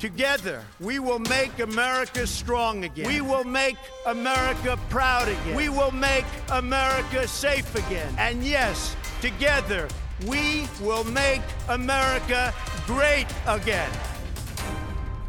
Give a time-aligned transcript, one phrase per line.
[0.00, 3.06] Together, we will make America strong again.
[3.06, 3.76] We will make
[4.06, 5.54] America proud again.
[5.54, 8.08] We will make America safe again.
[8.16, 9.88] And yes, together,
[10.26, 12.54] we will make America
[12.86, 13.90] great again.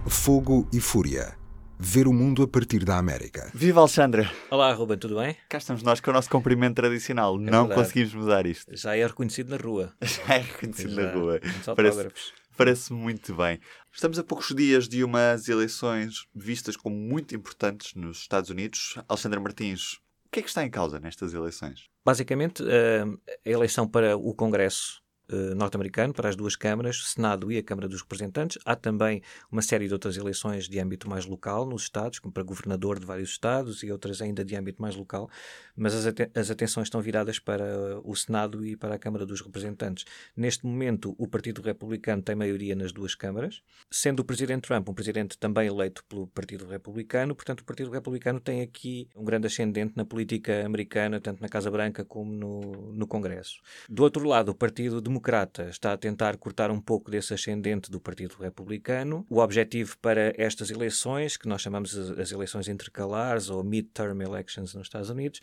[0.07, 1.35] Fogo e Fúria.
[1.77, 3.51] Ver o mundo a partir da América.
[3.53, 4.29] Viva Alexandre!
[4.49, 5.35] Olá, Ruben, tudo bem?
[5.49, 7.38] Cá estamos nós com o nosso cumprimento tradicional.
[7.38, 7.73] não verdade.
[7.81, 8.73] conseguimos mudar isto.
[8.77, 9.91] Já é reconhecido na rua.
[10.01, 11.13] Já é reconhecido na Já.
[11.13, 11.39] rua.
[11.43, 12.07] Muitos Parece,
[12.55, 13.59] parece muito bem.
[13.93, 18.95] Estamos a poucos dias de umas eleições vistas como muito importantes nos Estados Unidos.
[19.07, 21.89] Alexandre Martins, o que é que está em causa nestas eleições?
[22.03, 23.03] Basicamente, eh,
[23.45, 27.63] a eleição para o Congresso eh, norte-americano, para as duas câmaras, o Senado e a
[27.63, 28.58] Câmara dos Representantes.
[28.66, 32.44] Há também uma série de outras eleições de âmbito mais local nos Estados, como para
[32.44, 35.30] governador de vários Estados e outras ainda de âmbito mais local,
[35.75, 39.41] mas as, aten- as atenções estão viradas para o Senado e para a Câmara dos
[39.41, 40.05] Representantes.
[40.36, 44.94] Neste momento, o Partido Republicano tem maioria nas duas câmaras, sendo o Presidente Trump um
[44.94, 49.94] presidente também eleito pelo Partido Republicano, portanto, o Partido Republicano tem aqui um grande ascendente
[49.95, 53.61] na política americana, tanto na Casa Branca como no, no Congresso.
[53.89, 58.02] Do outro lado, o Partido Democrata está a tentar cortar um pouco desse ascendente do
[58.02, 59.23] Partido Republicano.
[59.30, 64.88] O objetivo para estas eleições, que nós chamamos as eleições intercalares ou midterm elections nos
[64.88, 65.39] Estados Unidos,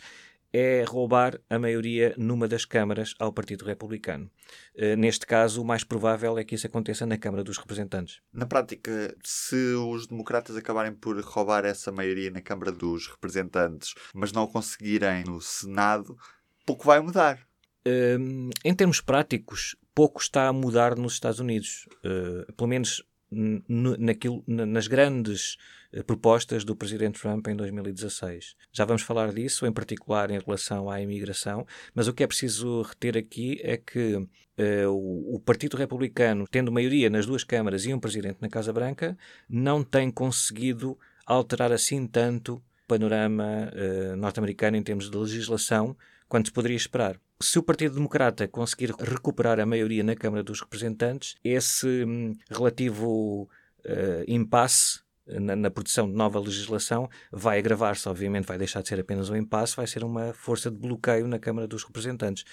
[0.53, 4.29] é roubar a maioria numa das câmaras ao Partido Republicano.
[4.75, 8.21] Eh, Neste caso, o mais provável é que isso aconteça na Câmara dos Representantes.
[8.33, 14.33] Na prática, se os democratas acabarem por roubar essa maioria na Câmara dos Representantes, mas
[14.33, 16.17] não conseguirem no Senado,
[16.67, 17.48] pouco vai mudar.
[18.65, 21.89] Em termos práticos, pouco está a mudar nos Estados Unidos.
[22.05, 25.57] Uh, pelo menos naquilo, na- nas grandes
[25.93, 28.55] eh, propostas do Presidente Trump em 2016.
[28.73, 32.83] Já vamos falar disso, em particular em relação à imigração, mas o que é preciso
[32.83, 37.93] reter aqui é que eh, o, o Partido Republicano, tendo maioria nas duas câmaras e
[37.93, 39.17] um Presidente na Casa Branca,
[39.49, 45.95] não tem conseguido alterar assim tanto o panorama eh, norte-americano em termos de legislação
[46.29, 47.21] quanto se poderia esperar.
[47.41, 53.49] Se o Partido Democrata conseguir recuperar a maioria na Câmara dos Representantes, esse hum, relativo
[53.85, 58.99] eh, impasse na, na produção de nova legislação vai agravar-se, obviamente, vai deixar de ser
[58.99, 62.45] apenas um impasse, vai ser uma força de bloqueio na Câmara dos Representantes.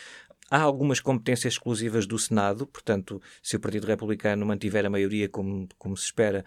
[0.51, 5.67] Há algumas competências exclusivas do Senado, portanto, se o Partido Republicano mantiver a maioria como,
[5.79, 6.45] como se espera,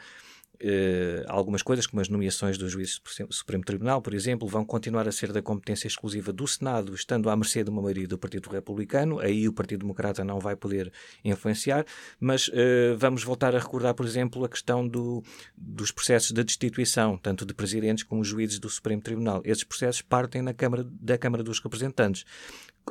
[0.61, 5.07] eh, algumas coisas, como as nomeações dos juízes do Supremo- Tribunal, por exemplo, vão continuar
[5.07, 8.49] a ser da competência exclusiva do Senado, estando à mercê de uma maioria do Partido
[8.49, 9.19] Republicano.
[9.21, 10.93] Aí o Partido Democrata não vai poder
[11.25, 11.85] influenciar,
[12.19, 15.23] mas eh, vamos voltar a recordar, por exemplo, a questão do,
[15.57, 19.43] dos processos de destituição, tanto de presidentes como juízes do Supremo Tribunal.
[19.45, 22.25] Esses processos partem na Câmara, da Câmara dos Representantes.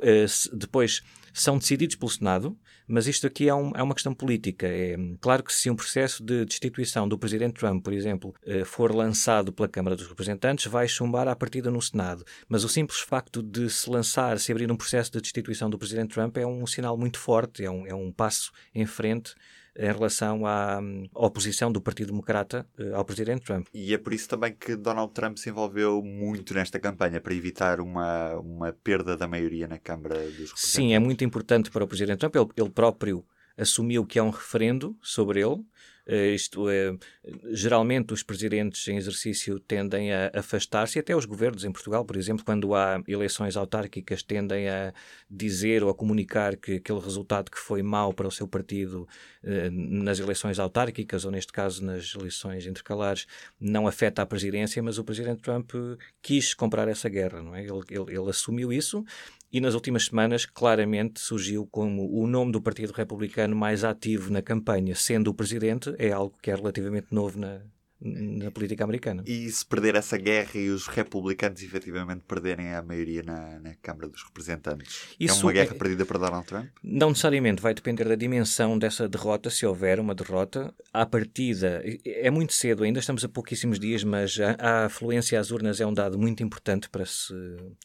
[0.01, 1.01] Eh, depois
[1.33, 4.65] são decididos pelo Senado, mas isto aqui é, um- é uma questão política.
[4.67, 8.95] É claro que se um processo de destituição do Presidente Trump, por exemplo, eh, for
[8.95, 12.23] lançado pela Câmara dos Representantes, vai chumbar à partida no Senado.
[12.49, 16.13] Mas o simples facto de se lançar, se abrir um processo de destituição do Presidente
[16.13, 19.35] Trump é um sinal muito forte, é um, é um passo em frente
[19.77, 23.67] em relação à hum, oposição do Partido Democrata eh, ao Presidente Trump.
[23.73, 27.79] E é por isso também que Donald Trump se envolveu muito nesta campanha, para evitar
[27.79, 30.71] uma, uma perda da maioria na Câmara dos Representantes.
[30.71, 32.35] Sim, é muito importante para o Presidente Trump.
[32.35, 33.23] Ele, ele próprio
[33.55, 35.63] assumiu que há um referendo sobre ele.
[36.07, 36.95] Eh, isto é,
[37.51, 42.45] geralmente os presidentes em exercício tendem a afastar-se, até os governos em Portugal, por exemplo,
[42.45, 44.93] quando há eleições autárquicas, tendem a
[45.29, 49.05] dizer ou a comunicar que aquele resultado que foi mau para o seu partido
[49.43, 53.27] eh, nas eleições autárquicas, ou neste caso nas eleições intercalares,
[53.59, 55.71] não afeta a presidência, mas o presidente Trump
[56.21, 57.63] quis comprar essa guerra, não é?
[57.63, 59.03] Ele, ele, ele assumiu isso
[59.51, 64.41] e nas últimas semanas claramente surgiu como o nome do Partido Republicano mais ativo na
[64.41, 67.61] campanha, sendo o presidente, é algo que é relativamente novo na,
[67.99, 69.23] na política americana.
[69.25, 74.07] E se perder essa guerra e os republicanos efetivamente perderem a maioria na, na Câmara
[74.07, 76.67] dos Representantes, é Isso uma guerra é- perdida para Donald Trump?
[76.83, 80.73] Não necessariamente vai depender da dimensão dessa derrota, se houver uma derrota.
[80.93, 85.51] À partida, é muito cedo ainda, estamos a pouquíssimos dias, mas a, a afluência às
[85.51, 87.33] urnas é um dado muito importante para se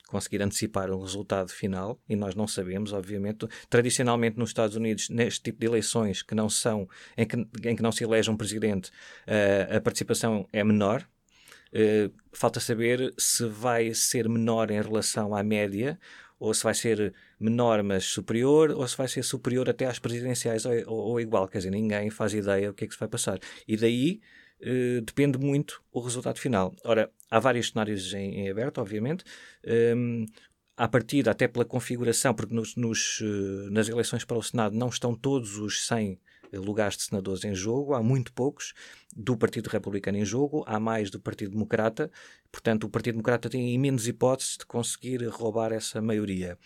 [0.09, 3.47] conseguir antecipar o resultado final e nós não sabemos, obviamente.
[3.71, 7.83] Tradicionalmente nos Estados Unidos, neste tipo de eleições que não são, em que, em que
[7.83, 8.91] não se elege um presidente,
[9.27, 11.07] eh, a participação é menor.
[11.73, 15.99] Eh, falta saber se vai ser menor em relação à média
[16.39, 20.67] ou se vai ser menor mas superior, ou se vai ser superior até às presidenciais
[20.67, 21.49] ou, ou- ou igual.
[21.49, 23.39] Quer dizer, ninguém faz ideia o que é que se vai passar.
[23.67, 24.21] E daí
[24.61, 26.75] eh, depende muito o resultado final.
[26.85, 29.25] Ora, há vários cenários em, em aberto, obviamente.
[29.97, 30.27] Hum,
[30.77, 34.89] à partida, até pela configuração, porque nos, nos, eh, nas eleições para o Senado não
[34.89, 36.19] estão todos os 100
[36.59, 38.73] lugares de senadores em jogo, há muito poucos
[39.15, 42.11] do Partido Republicano em jogo, há mais do Partido Democrata,
[42.51, 46.59] portanto, o Partido Democrata tem menos hipóteses de conseguir roubar essa maioria.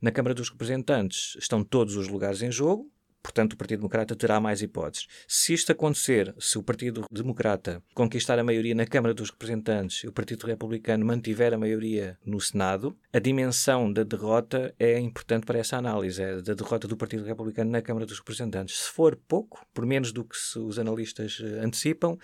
[0.00, 2.90] Na Câmara dos Representantes estão todos os lugares em jogo,
[3.22, 5.06] Portanto, o Partido Democrata terá mais hipóteses.
[5.28, 10.08] Se isto acontecer, se o Partido Democrata conquistar a maioria na Câmara dos Representantes e
[10.08, 15.58] o Partido Republicano mantiver a maioria no Senado, a dimensão da derrota é importante para
[15.58, 18.78] essa análise, é da derrota do Partido Republicano na Câmara dos Representantes.
[18.78, 22.18] Se for pouco, por menos do que os analistas eh, antecipam,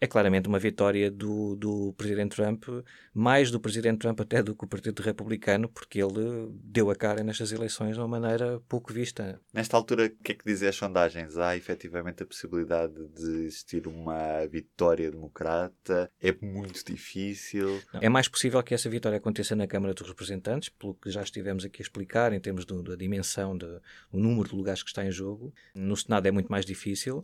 [0.00, 2.64] é claramente uma vitória do, do Presidente Trump,
[3.14, 7.22] mais do Presidente Trump até do que o Partido Republicano, porque ele deu a cara
[7.22, 9.40] nestas eleições de uma maneira pouco vista.
[9.52, 11.38] Nesta altura, o que é que dizem as sondagens?
[11.38, 16.10] Há efetivamente a possibilidade de existir uma vitória democrata?
[16.20, 17.80] É muito difícil?
[17.92, 21.22] Não, é mais possível que essa vitória aconteça na Câmara dos Representantes, pelo que já
[21.22, 23.80] estivemos aqui a explicar, em termos do, da dimensão, do
[24.12, 25.54] número de lugares que está em jogo.
[25.74, 27.22] No Senado é muito mais difícil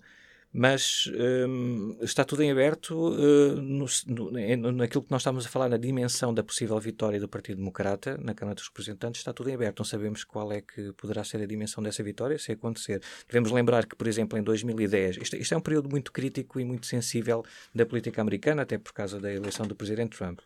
[0.53, 1.11] mas
[1.49, 5.79] um, está tudo em aberto uh, no, no, naquilo que nós estamos a falar, na
[5.79, 9.79] dimensão da possível vitória do Partido Democrata na Câmara dos Representantes, está tudo em aberto.
[9.79, 13.01] Não sabemos qual é que poderá ser a dimensão dessa vitória, se acontecer.
[13.27, 16.65] Devemos lembrar que, por exemplo, em 2010, isto, isto é um período muito crítico e
[16.65, 17.43] muito sensível
[17.75, 20.41] da política americana, até por causa da eleição do Presidente Trump.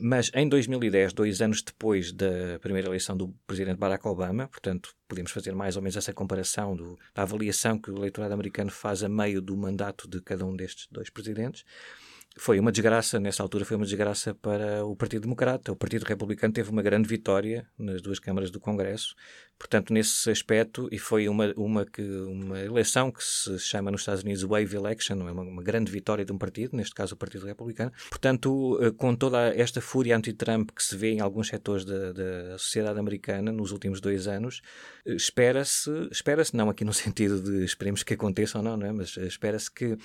[0.00, 5.32] Mas em 2010, dois anos depois da primeira eleição do presidente Barack Obama, portanto, podemos
[5.32, 9.08] fazer mais ou menos essa comparação do, da avaliação que o eleitorado americano faz a
[9.08, 11.64] meio do mandato de cada um destes dois presidentes
[12.38, 15.72] foi uma desgraça, nessa altura foi uma desgraça para o Partido Democrata.
[15.72, 19.14] O Partido Republicano teve uma grande vitória nas duas câmaras do Congresso,
[19.58, 24.22] portanto, nesse aspecto, e foi uma, uma, que, uma eleição que se chama nos Estados
[24.22, 27.44] Unidos Wave Election, é uma, uma grande vitória de um partido, neste caso o Partido
[27.44, 27.92] Republicano.
[28.08, 32.58] Portanto, eh, com toda esta fúria anti-Trump que se vê em alguns setores da, da
[32.58, 34.62] sociedade americana nos últimos dois anos,
[35.04, 38.92] eh, espera-se, espera-se, não aqui no sentido de esperemos que aconteça ou não, não é?
[38.92, 39.96] mas espera-se que eh,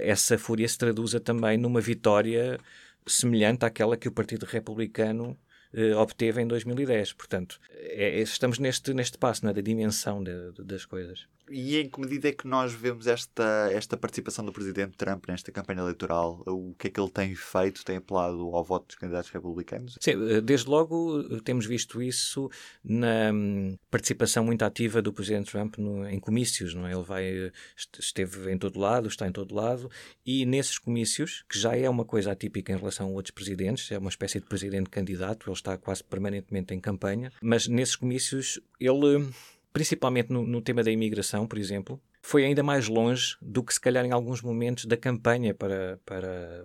[0.00, 2.58] essa fúria se traduza também numa vitória
[3.06, 5.38] semelhante àquela que o Partido Republicano
[5.72, 7.12] eh, obteve em 2010.
[7.12, 9.54] Portanto, é, é, estamos neste, neste passo, na é?
[9.54, 11.26] da dimensão de, de, das coisas.
[11.50, 15.52] E em que medida é que nós vemos esta, esta participação do Presidente Trump nesta
[15.52, 16.42] campanha eleitoral?
[16.46, 17.84] O que é que ele tem feito?
[17.84, 19.96] Tem apelado ao voto dos candidatos republicanos?
[20.00, 22.50] Sim, eh, desde logo eh, temos visto isso
[22.84, 26.74] na hum, participação muito ativa do Presidente Trump no, em comícios.
[26.74, 26.92] Não é?
[26.92, 27.52] Ele vai, eh,
[27.98, 29.90] esteve em todo lado, está em todo lado,
[30.24, 33.98] e nesses comícios, que já é uma coisa atípica em relação a outros presidentes, é
[33.98, 39.30] uma espécie de presidente candidato, ele está quase permanentemente em campanha, mas nesses comícios ele
[39.76, 43.78] principalmente no, no tema da imigração, por exemplo, foi ainda mais longe do que se
[43.78, 46.64] calhar em alguns momentos da campanha para, para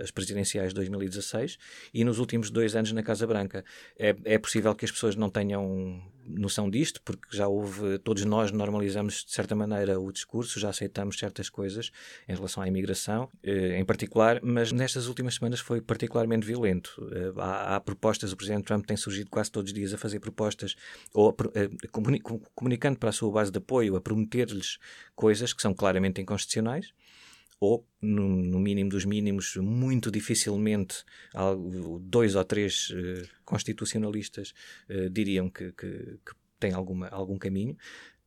[0.00, 1.58] as presidenciais de 2016
[1.92, 3.64] e nos últimos dois anos na Casa Branca.
[3.98, 8.52] É, é possível que as pessoas não tenham noção disto, porque já houve, todos nós
[8.52, 11.90] normalizamos de certa maneira o discurso, já aceitamos certas coisas
[12.28, 16.90] em relação à imigração, eh, em particular, mas nestas últimas semanas foi particularmente violento.
[17.12, 20.20] Eh, há, há, propostas, o Presidente Trump tem surgido quase todos os dias a fazer
[20.20, 20.76] propostas,
[21.14, 21.34] ou
[22.54, 24.78] comunicando para a sua base de apoio, a prometer-lhes
[25.14, 26.92] coisas que são claramente inconstitucionais
[27.60, 31.04] ou, no, no, mínimo dos mínimos, muito dificilmente
[32.02, 34.54] dois ou três uh, constitucionalistas
[34.88, 37.76] uh, diriam que, que, que tem alguma, algum caminho.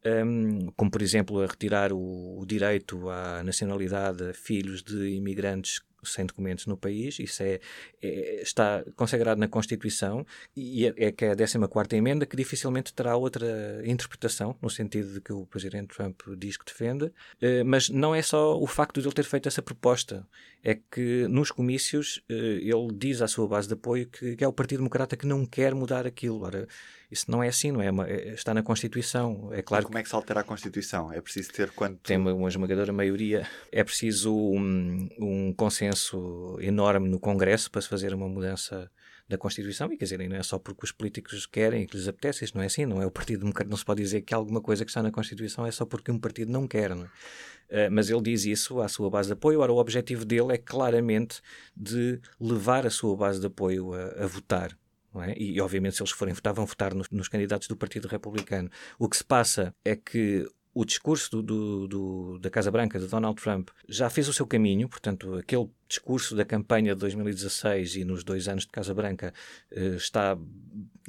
[0.04, 5.80] Um, como, por exemplo, a retirar o, o, direito à nacionalidade a filhos de imigrantes
[6.04, 7.60] sem documentos no país, isso é,
[8.02, 12.94] é está consagrado na Constituição e é, é que é a 14 emenda que dificilmente
[12.94, 17.90] terá outra interpretação, no sentido de que o Presidente Trump diz que defende, eh, mas
[17.90, 20.28] não é só o facto de ele ter feito essa proposta,
[20.64, 24.48] é que nos comícios eh, ele diz à sua base de apoio que, que é
[24.48, 26.42] o Partido Democrata que não quer mudar aquilo.
[26.42, 26.68] Ora,
[27.12, 27.92] isso não é assim, não é?
[27.92, 29.50] Uma, é está na Constituição.
[29.52, 29.86] É claro.
[29.86, 31.12] Como é que se altera a Constituição?
[31.12, 32.00] É preciso ter quanto.
[32.00, 33.46] Tem uma, uma esmagadora maioria.
[33.72, 38.90] É preciso um, um consenso enorme no Congresso para se fazer uma mudança
[39.32, 42.08] da Constituição, e quer dizer, não é só porque os políticos querem e que lhes
[42.08, 44.34] apetece, isso não é assim, não é o Partido Democrata, não se pode dizer que
[44.34, 47.88] alguma coisa que está na Constituição é só porque um partido não quer, não é?
[47.88, 50.58] Uh, mas ele diz isso à sua base de apoio, ora o objetivo dele é
[50.58, 51.42] claramente
[51.76, 54.78] de levar a sua base de apoio a, a votar
[55.20, 55.36] é?
[55.38, 58.70] E, obviamente, se eles forem votar, vão votar nos, nos, candidatos do Partido Republicano.
[59.00, 63.08] O que se passa é que o discurso do, do, do, da Casa Branca, de
[63.08, 68.06] Donald Trump, já fez o seu caminho, portanto, aquele discurso da campanha de 2016 e
[68.06, 69.34] nos dois anos de Casa Branca
[69.70, 70.38] eh, está,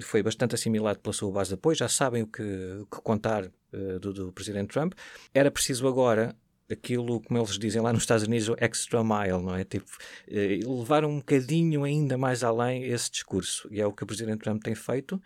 [0.02, 3.44] foi bastante assimilado pela sua base de apoio, já sabem o que, o que contar
[3.73, 4.94] eh, do, do Presidente Trump.
[5.32, 6.35] Era preciso agora
[6.73, 9.64] aquilo, como eles dizem lá nos Estados Unidos, o extra mile, não é?
[9.64, 9.91] Tipo,
[10.29, 13.69] eh, levar um bocadinho ainda mais além esse discurso.
[13.71, 15.21] E é o que o Presidente Trump tem feito.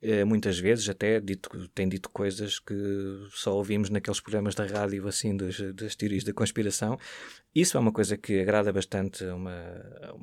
[0.00, 2.74] eh, muitas vezes até dito, tem dito coisas que
[3.32, 6.98] só ouvimos naqueles programas da rádio assim das, das teorias da conspiração.
[7.54, 9.52] Isso é uma coisa que agrada bastante uma,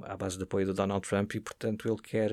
[0.03, 2.31] à base de apoio do Donald Trump e, portanto, ele quer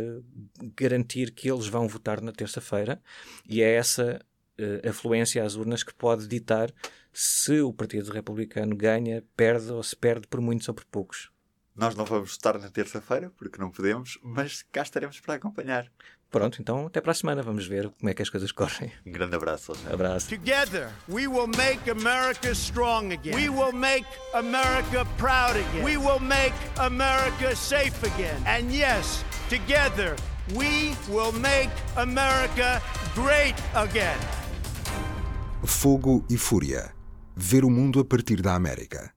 [0.77, 3.01] garantir que eles vão votar na terça-feira
[3.49, 4.21] e é essa
[4.61, 6.73] uh, afluência às urnas que pode ditar
[7.13, 11.31] se o Partido Republicano ganha, perde ou se perde por muitos ou por poucos.
[11.75, 15.91] Nós não vamos estar na terça-feira, porque não podemos, mas cá estaremos para acompanhar.
[16.33, 17.43] Pronto, então até para a semana.
[17.43, 18.91] Vamos ver como é que as coisas correm.
[19.07, 19.73] Um grande abraço.
[19.93, 20.31] Abraço.
[20.31, 23.35] Together, we will make America strong again.
[23.35, 25.85] We will make America proud again.
[25.85, 28.43] We will make America safe again.
[28.47, 30.17] And yes, together,
[30.55, 32.81] we will make America
[33.15, 34.19] great again.
[35.65, 37.02] Fogo e Fúria.
[37.45, 39.11] Ver o mundo a partir da América.